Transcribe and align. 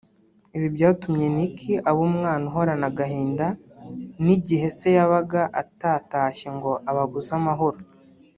Ibi 0.55 0.67
byatumye 0.75 1.25
Nick 1.35 1.57
aba 1.89 2.01
umwana 2.09 2.43
uhorana 2.49 2.85
agahinda 2.91 3.47
n’gihe 4.23 4.67
se 4.77 4.89
yabaga 4.97 5.41
atatashye 5.61 6.47
ngo 6.55 6.71
ababuze 6.89 7.31
amahoro 7.39 7.79